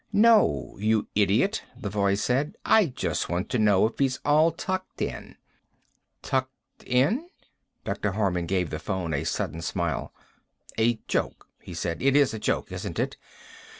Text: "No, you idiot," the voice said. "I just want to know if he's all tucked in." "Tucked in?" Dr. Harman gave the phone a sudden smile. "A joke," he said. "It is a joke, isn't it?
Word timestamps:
"No, 0.11 0.77
you 0.79 1.09
idiot," 1.13 1.61
the 1.79 1.91
voice 1.91 2.23
said. 2.23 2.55
"I 2.65 2.87
just 2.87 3.29
want 3.29 3.49
to 3.51 3.59
know 3.59 3.85
if 3.85 3.99
he's 3.99 4.19
all 4.25 4.49
tucked 4.49 4.99
in." 4.99 5.35
"Tucked 6.23 6.83
in?" 6.87 7.29
Dr. 7.85 8.13
Harman 8.13 8.47
gave 8.47 8.71
the 8.71 8.79
phone 8.79 9.13
a 9.13 9.23
sudden 9.23 9.61
smile. 9.61 10.11
"A 10.79 10.95
joke," 11.07 11.49
he 11.61 11.75
said. 11.75 12.01
"It 12.01 12.15
is 12.15 12.33
a 12.33 12.39
joke, 12.39 12.71
isn't 12.71 12.97
it? 12.97 13.15